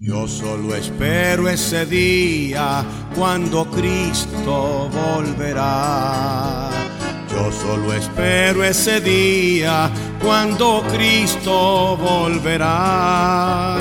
[0.00, 2.84] Yo solo espero ese día
[3.16, 6.70] cuando Cristo volverá.
[7.28, 9.90] Yo solo espero ese día
[10.22, 13.78] cuando Cristo volverá.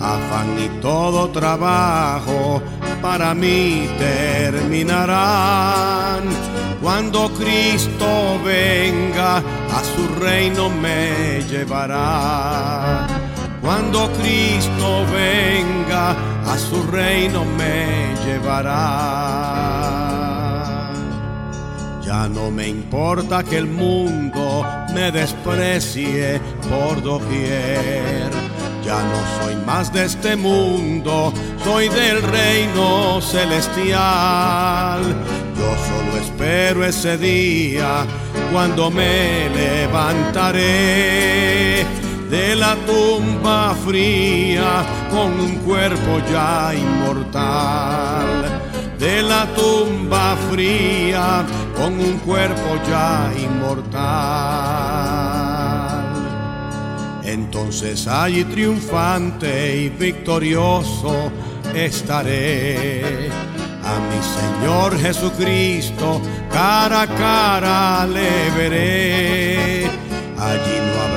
[0.00, 2.60] Afán y todo trabajo
[3.00, 6.24] para mí terminarán.
[6.82, 13.06] Cuando Cristo venga, a su reino me llevará
[13.62, 15.51] cuando Cristo venga,
[16.52, 18.72] a su reino me llevará.
[22.04, 28.30] Ya no me importa que el mundo me desprecie por doquier.
[28.84, 31.32] Ya no soy más de este mundo,
[31.64, 35.00] soy del reino celestial.
[35.56, 38.04] Yo solo espero ese día
[38.52, 41.41] cuando me levantaré
[42.32, 48.62] de la tumba fría con un cuerpo ya inmortal.
[48.98, 51.44] De la tumba fría
[51.76, 53.92] con un cuerpo ya inmortal.
[57.22, 61.30] Entonces allí triunfante y victorioso
[61.74, 63.30] estaré.
[63.84, 69.51] A mi Señor Jesucristo cara a cara le veré.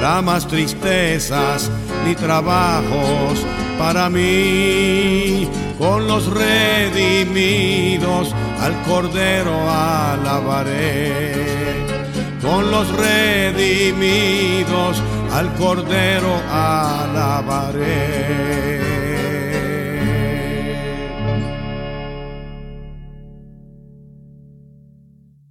[0.05, 1.71] Habrá más tristezas
[2.05, 3.43] ni trabajos
[3.79, 5.49] para mí.
[5.79, 8.31] Con los redimidos
[8.61, 11.33] al Cordero alabaré.
[12.39, 15.01] Con los redimidos
[15.33, 18.05] al Cordero alabaré.